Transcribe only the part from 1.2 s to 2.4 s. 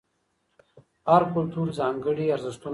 کلتور ځانګړي